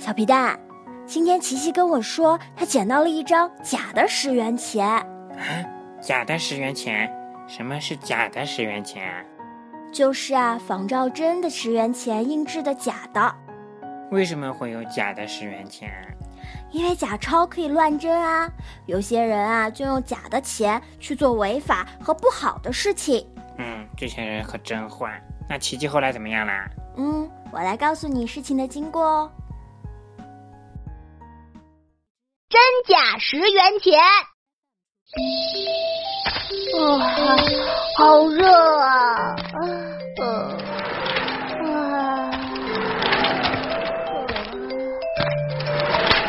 [0.00, 0.58] 小皮蛋，
[1.04, 4.88] 今天琪琪跟我说，他捡到了一张假的十元钱。
[4.88, 5.04] 啊，
[6.00, 7.12] 假的十元钱？
[7.46, 9.02] 什么是假的十元钱？
[9.92, 13.34] 就是啊，仿照真的十元钱印制的假的。
[14.10, 15.92] 为什么会有假的十元钱？
[16.70, 18.50] 因为假钞可以乱真啊，
[18.86, 23.26] 有些人啊就用假的钱去做违法和不好的事情。
[23.58, 25.22] 嗯，这些人可真坏。
[25.46, 26.66] 那琪琪后来怎么样啦？
[26.96, 29.30] 嗯，我来告诉你事情的经过哦。
[32.50, 33.96] 真假十元钱。
[36.76, 37.38] 啊，
[37.96, 38.44] 好热
[38.80, 39.36] 啊！
[40.20, 40.26] 呃，
[41.64, 41.70] 啊，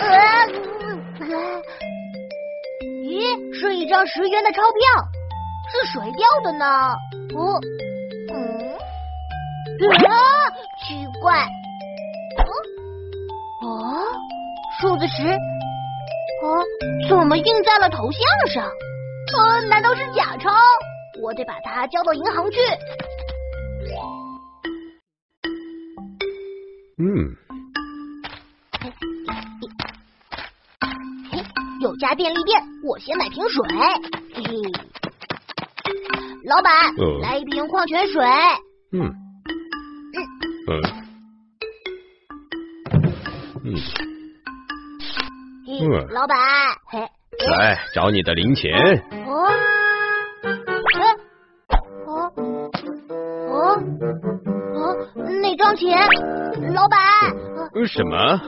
[0.00, 1.26] 呃，
[3.02, 3.10] 咦，
[3.58, 4.78] 是一张十元的钞票，
[5.72, 6.64] 是谁掉的呢？
[7.34, 7.58] 哦，
[8.32, 8.36] 嗯，
[10.08, 10.14] 啊，
[10.86, 11.44] 奇怪，
[12.38, 12.50] 哦，
[13.66, 13.68] 哦，
[14.80, 15.38] 数字十，
[16.44, 16.62] 哦，
[17.08, 18.20] 怎么印在了头像
[18.52, 18.70] 上？
[19.34, 20.50] 呃，难道是假钞？
[21.22, 22.58] 我得把它交到银行去。
[26.98, 27.34] 嗯，
[31.80, 33.66] 有家便利店，我先买瓶水。
[34.34, 34.42] 嘿嘿，
[36.44, 38.22] 老板，呃来一瓶矿泉水。
[38.92, 39.12] 嗯，嗯，
[40.68, 41.03] 嗯，
[46.10, 46.36] 老板，
[46.86, 47.00] 嘿，
[47.46, 48.72] 来找你的零钱。
[49.26, 49.46] 哦，
[50.94, 51.00] 哎，
[52.06, 52.32] 哦，
[53.48, 53.78] 哦，
[54.74, 54.96] 哦，
[55.40, 55.98] 那张钱，
[56.74, 56.98] 老板，
[57.74, 58.40] 呃什么？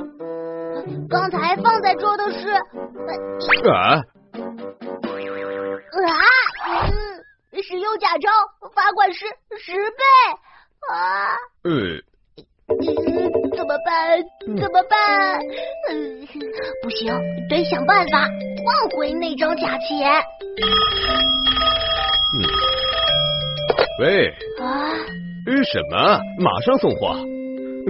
[1.09, 4.03] 刚才放在桌的是，呃啊？
[6.07, 6.15] 啊，
[6.89, 8.31] 嗯，使用假钞，
[8.75, 9.27] 罚款是
[9.59, 10.03] 十倍。
[10.89, 10.95] 啊！
[11.65, 11.71] 呃，
[12.69, 12.75] 嗯，
[13.57, 14.23] 怎么办？
[14.61, 15.41] 怎么办？
[15.91, 15.95] 嗯，
[16.83, 17.12] 不行，
[17.49, 20.09] 得想办法换回那张假钱
[22.37, 22.44] 嗯。
[24.00, 24.28] 喂，
[24.61, 24.93] 啊！
[25.47, 26.21] 呃什么？
[26.39, 27.17] 马上送货。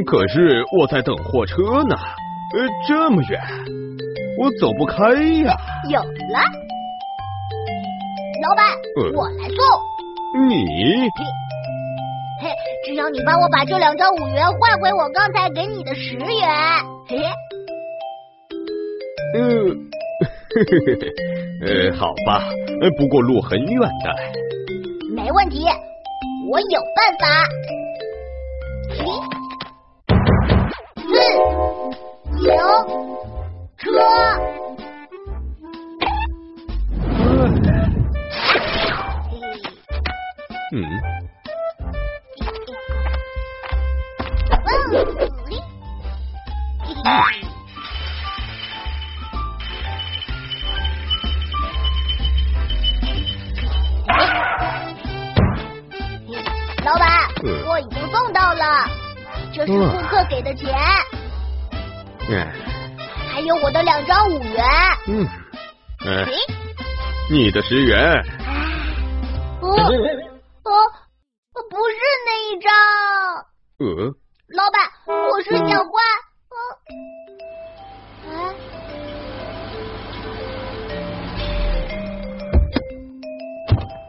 [0.06, 1.96] 可是我在等货车呢。
[2.54, 3.42] 呃，这么远，
[4.38, 5.56] 我走不开呀。
[5.90, 6.38] 有了，
[8.40, 8.64] 老板，
[9.02, 9.58] 呃我来送。
[10.48, 10.64] 你？
[12.42, 12.50] 嘿，
[12.84, 16.28] 只要你帮我把这两张五元换回我刚才给你的十元。
[17.08, 17.24] 嘿嘿，
[19.34, 19.40] 呃，
[21.90, 22.44] 呃，好吧，
[22.82, 24.14] 呃不过路很远的。
[25.14, 25.64] 没问题，
[26.50, 27.26] 我有办法。
[57.46, 58.88] 老板嗯，货已经送到了，
[59.54, 60.74] 这是顾客给的钱，
[62.30, 62.52] 哎，
[63.32, 64.64] 还有我的两张五元。
[65.06, 65.26] 嗯，
[66.04, 66.32] 哎，诶，
[67.30, 67.98] 你的十元。
[69.60, 70.70] 哦哦，
[71.70, 71.94] 不是
[72.26, 72.72] 那一张，
[73.78, 73.86] 呃，
[74.48, 74.76] 老板，
[75.06, 75.92] 我是想换。
[76.50, 76.56] 呃
[78.26, 78.30] 啊，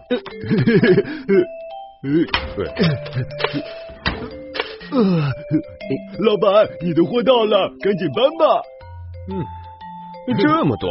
[2.07, 2.65] 呃，
[6.19, 8.61] 老板，你的货到了，赶紧搬吧。
[9.29, 9.45] 嗯，
[10.37, 10.89] 这么多，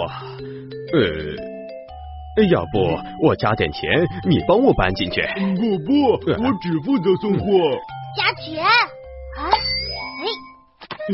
[0.92, 3.82] 呃，要不我加点钱，
[4.28, 5.22] 你帮我搬进去。
[5.56, 7.46] 不不，我只负责送货。
[8.16, 9.50] 加钱啊！
[10.18, 10.24] 哎，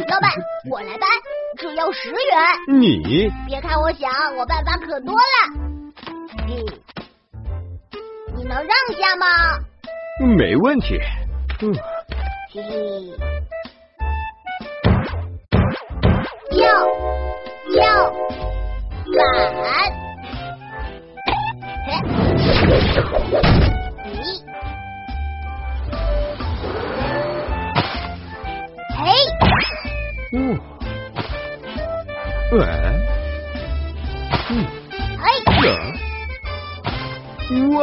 [0.09, 0.31] 老板，
[0.71, 1.09] 我来搬，
[1.59, 2.19] 只要十元。
[2.79, 5.21] 你别看我小，我办法可多了。
[6.47, 6.63] 嘿，
[8.37, 8.69] 你能让
[8.99, 9.27] 下吗？
[10.27, 11.01] 没问题。
[11.61, 11.73] 嗯，
[12.53, 12.63] 嘿。
[16.51, 16.61] 嘿，要
[17.77, 19.21] 要
[19.63, 19.65] 板，
[21.87, 21.89] 嘿，
[24.05, 24.17] 你，
[28.99, 29.05] 嘿，
[30.33, 30.35] 哦，
[32.51, 32.61] 哎，
[34.51, 34.53] 嗯，
[35.19, 35.25] 嘿，
[35.63, 35.71] 呀，
[37.79, 37.81] 哇，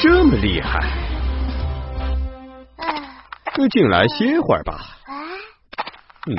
[0.00, 0.78] 这么厉害，
[2.76, 2.84] 哎，
[3.72, 4.74] 进来歇会儿吧。
[5.06, 5.12] 啊，
[6.26, 6.36] 嗯，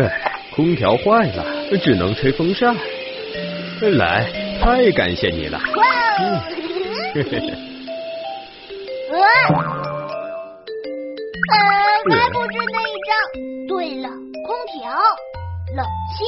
[0.00, 1.44] 哎，空调坏了，
[1.84, 2.74] 只能吹风扇。
[3.82, 5.58] 来，太感谢你了。
[5.76, 5.84] 哇
[6.22, 6.40] 哦！
[9.12, 9.18] 呃，
[12.08, 13.12] 呃，还不是那一张。
[13.68, 14.08] 对了，
[16.10, 16.24] 冷气。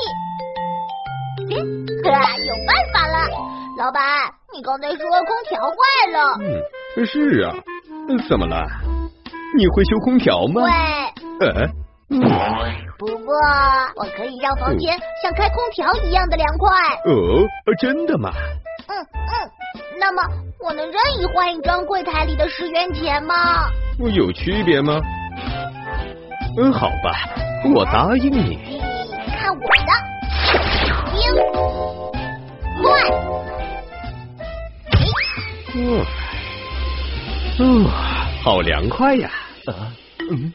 [2.08, 3.28] 啊，有办法了！
[3.78, 4.02] 老板，
[4.54, 5.74] 你刚才说空调坏
[6.12, 6.18] 了。
[6.40, 7.54] 嗯，是啊。
[8.28, 8.64] 怎么了？
[9.56, 10.62] 你会修空调吗？
[10.62, 10.70] 会。
[11.46, 11.66] 呃。
[12.98, 13.34] 不过
[13.96, 16.70] 我可以让房间像开空调一样的凉快。
[17.06, 17.48] 哦，
[17.80, 18.30] 真的吗？
[18.88, 19.50] 嗯嗯。
[19.98, 20.22] 那么
[20.60, 23.34] 我能任意换一张柜台里的十元钱吗？
[24.14, 25.00] 有区别吗？
[26.58, 27.30] 嗯，好吧，
[27.74, 28.82] 我答应你。
[29.52, 29.92] 我的，
[31.12, 31.20] 冰，
[32.82, 32.84] 换。
[37.58, 37.84] 嗯，
[38.42, 39.30] 好凉快呀！
[39.66, 39.92] 啊，
[40.30, 40.52] 嗯。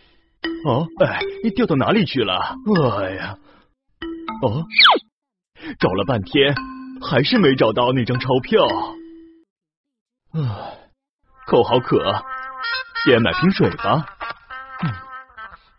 [0.65, 2.55] 哦，哎，你掉到哪里去了？
[2.99, 3.37] 哎呀，
[4.41, 4.65] 哦，
[5.79, 6.55] 找了半天，
[7.01, 8.65] 还是没找到那张钞票。
[10.33, 10.73] 啊，
[11.45, 12.25] 口好渴，
[13.05, 14.05] 先买瓶水吧。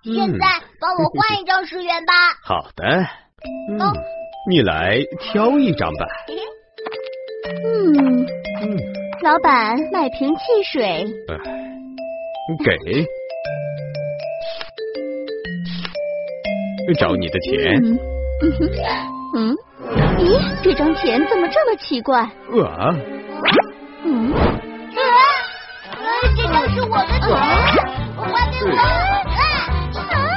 [0.02, 2.12] 现在 帮我换一张十元吧。
[2.42, 2.84] 好的。
[3.70, 3.80] 嗯，
[4.48, 6.06] 你来挑一张吧。
[7.64, 8.26] 嗯
[8.62, 8.76] 嗯，
[9.22, 11.06] 老板，买瓶汽水。
[12.64, 13.06] 给。
[16.98, 17.82] 找你的钱。
[19.36, 19.54] 嗯，
[20.18, 22.20] 咦，这张钱怎么这么奇怪？
[22.20, 22.30] 啊？
[24.04, 24.32] 嗯？
[26.34, 27.28] 这张是我的钱，
[28.16, 28.72] 还给我！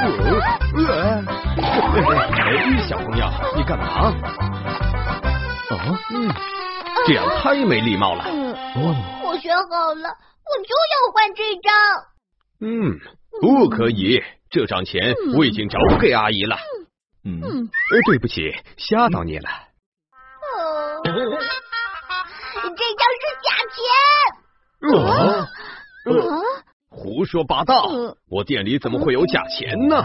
[0.04, 0.08] 哦
[2.38, 3.26] 哎，小朋友，
[3.56, 3.86] 你干嘛？
[3.86, 4.14] 啊？
[6.12, 6.28] 嗯，
[7.06, 8.24] 这样太没礼貌了。
[8.24, 8.96] 哦，
[9.26, 11.72] 我选好了，我就要换这张。
[12.62, 13.00] 嗯，
[13.42, 14.24] 不可以。
[14.50, 16.58] 这张钱我已经找给阿姨了。
[17.24, 17.40] 嗯，
[18.06, 19.50] 对不起，吓到你了。
[20.58, 21.22] 哦，这张
[23.22, 23.78] 是假钱。
[25.06, 25.48] 啊？
[27.22, 27.88] 胡说八道！
[28.32, 29.96] 我店里怎么会有假钱呢？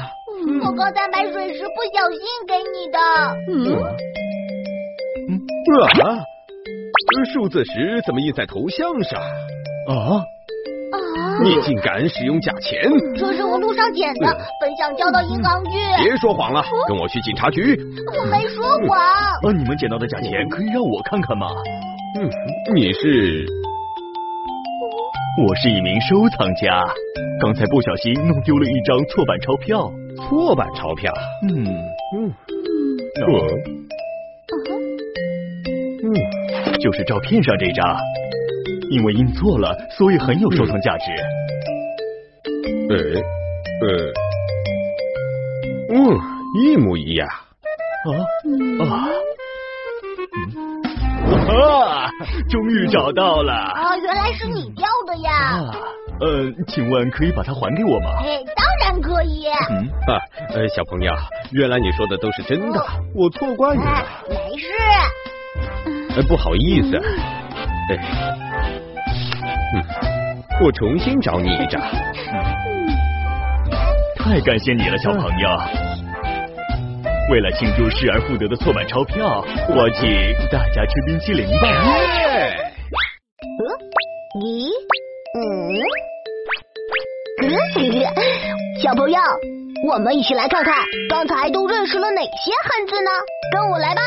[0.63, 2.99] 我刚才买水时不小心给你的。
[3.49, 3.73] 嗯。
[6.05, 6.21] 啊？
[7.33, 9.19] 数字十怎么印在头像上？
[9.89, 10.23] 啊？
[11.43, 12.83] 你竟敢使用假钱！
[13.17, 14.27] 这是我路上捡的，
[14.61, 15.71] 本想交到银行去。
[16.05, 17.81] 别说谎了，跟我去警察局。
[18.21, 18.99] 我没说谎。
[19.01, 21.47] 啊，你们捡到的假钱可以让我看看吗？
[22.21, 22.29] 嗯，
[22.75, 23.47] 你是？
[25.39, 26.83] 我是一名收藏家，
[27.41, 29.93] 刚才不小心弄丢了一张错版钞票。
[30.17, 31.13] 错版钞票？
[31.43, 31.63] 嗯
[32.15, 32.33] 嗯
[33.29, 33.37] 嗯。
[36.05, 37.97] 嗯，就是照片上这张。
[38.91, 41.05] 因为印错了，所以很有收藏价值。
[42.89, 42.97] 呃
[43.83, 44.13] 呃，
[45.93, 46.19] 嗯，
[46.63, 47.29] 一模一样。
[47.29, 48.09] 啊
[48.87, 49.09] 啊！
[51.35, 52.09] 啊！
[52.49, 53.53] 终于找到了。
[53.53, 55.33] 啊，原来是你掉的呀。
[55.33, 55.75] 啊，
[56.21, 58.11] 呃，请问可以把它还给我吗？
[58.25, 59.47] 哎，当然可以。
[59.71, 60.21] 嗯啊，
[60.55, 61.13] 呃，小朋友，
[61.53, 62.85] 原来你说的都是真的，
[63.15, 64.05] 我错怪你了。
[64.29, 64.69] 没事。
[66.17, 66.97] 呃，不好意思。
[67.91, 67.99] 哎。
[69.75, 69.83] 嗯，
[70.63, 71.81] 我重新找你一张。
[74.19, 75.49] 太感谢你了，小朋友。
[77.29, 80.09] 为了庆祝失而复得的错版钞票，我请
[80.49, 81.67] 大家吃冰淇淋吧。
[81.69, 82.57] 耶！
[84.41, 84.71] 咦？
[85.35, 85.39] 嗯？
[88.81, 89.19] 小朋友，
[89.89, 93.11] 我们一起来看看刚才都认识了哪些汉字呢？
[93.53, 94.01] 跟我来吧。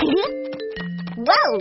[1.26, 1.58] 哇哦！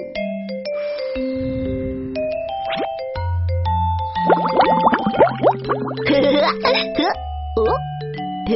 [6.07, 7.03] 呵呵呵，
[7.55, 7.59] 哦，
[8.47, 8.51] 呵，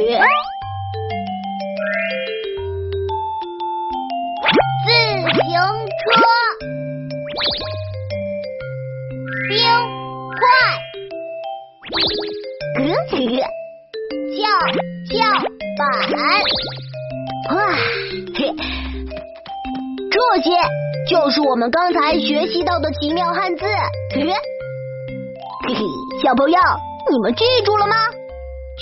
[5.54, 6.18] 停车，
[9.48, 9.54] 冰
[10.34, 10.42] 块，
[12.74, 13.22] 呵呵，
[14.34, 14.42] 跷
[15.14, 15.16] 跷
[15.78, 15.80] 板，
[17.54, 17.56] 哇，
[18.34, 18.40] 嘿，
[20.10, 20.50] 这些
[21.08, 23.64] 就是我们刚才学习到的奇妙汉字，
[24.12, 24.34] 嘿嘿，
[26.20, 26.58] 小朋友。
[27.12, 27.94] 你们记住了吗？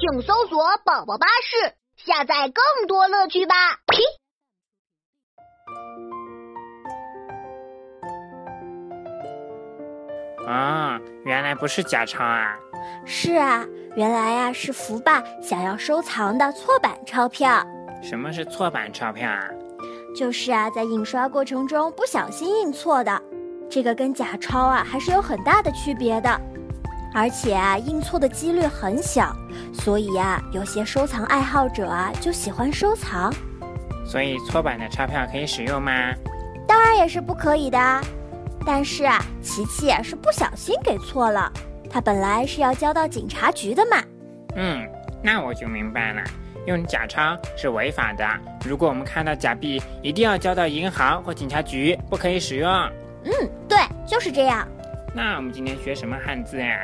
[0.01, 1.75] 请搜索“宝宝巴士”，
[2.07, 3.55] 下载更多乐趣吧！
[3.93, 4.22] 嘿！
[10.47, 12.57] 啊，原来不是假钞啊！
[13.05, 17.65] 是啊，原来呀是福爸想要收藏的错版钞票。
[18.03, 19.45] 什么是错版钞票啊？
[20.17, 23.23] 就是啊，在印刷过程中不小心印错的。
[23.71, 26.41] 这个跟假钞啊还是有很大的区别的。
[27.15, 29.35] 而且啊，印错的几率很小，
[29.73, 33.33] 所以呀，有些收藏爱好者啊就喜欢收藏。
[34.05, 35.93] 所以错版的钞票可以使用吗？
[36.67, 37.79] 当然也是不可以的。
[38.65, 41.53] 但是啊，琪琪是不小心给错了，
[41.91, 44.03] 他本来是要交到警察局的嘛。
[44.57, 44.89] 嗯，
[45.23, 46.23] 那我就明白了，
[46.67, 48.25] 用假钞是违法的。
[48.65, 52.71] 如果我们看到假币，一定要交到银行或警察局，不可以使用。
[53.25, 53.33] 嗯，
[53.69, 54.67] 对，就是这样。
[55.15, 56.83] 那我们今天学什么汉字呀？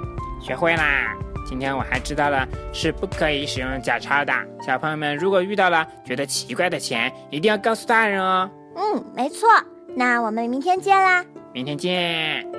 [0.40, 1.16] 学会啦！
[1.44, 4.32] 今天我还知道了是不可以使用假钞的。
[4.66, 8.50] 小朋友们，如果遇到了觉得奇怪的钱，一定要告诉大人哦。
[8.76, 9.48] 嗯，没错。
[9.96, 11.24] 那我们明天见啦！
[11.52, 12.53] 明天见。